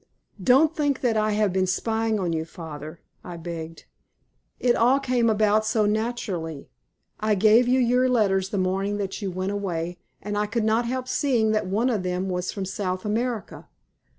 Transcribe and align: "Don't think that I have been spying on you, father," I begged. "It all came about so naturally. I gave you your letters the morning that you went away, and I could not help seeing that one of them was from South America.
"Don't 0.43 0.75
think 0.75 1.01
that 1.01 1.15
I 1.15 1.33
have 1.33 1.53
been 1.53 1.67
spying 1.67 2.19
on 2.19 2.33
you, 2.33 2.43
father," 2.43 3.01
I 3.23 3.37
begged. 3.37 3.85
"It 4.59 4.75
all 4.75 4.99
came 4.99 5.29
about 5.29 5.63
so 5.63 5.85
naturally. 5.85 6.71
I 7.19 7.35
gave 7.35 7.67
you 7.67 7.79
your 7.79 8.09
letters 8.09 8.49
the 8.49 8.57
morning 8.57 8.97
that 8.97 9.21
you 9.21 9.29
went 9.29 9.51
away, 9.51 9.99
and 10.19 10.39
I 10.39 10.47
could 10.47 10.63
not 10.63 10.85
help 10.87 11.07
seeing 11.07 11.51
that 11.51 11.67
one 11.67 11.91
of 11.91 12.01
them 12.01 12.29
was 12.29 12.51
from 12.51 12.65
South 12.65 13.05
America. 13.05 13.69